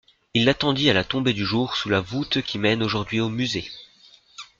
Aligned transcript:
Il 0.33 0.45
l'attendit 0.45 0.89
à 0.89 0.93
la 0.93 1.03
tombée 1.03 1.33
du 1.33 1.45
jour 1.45 1.75
sous 1.75 1.87
la 1.87 1.99
voûte 1.99 2.41
qui 2.41 2.57
mène 2.57 2.81
aujourd'hui 2.81 3.19
au 3.19 3.29
Musée. 3.29 3.69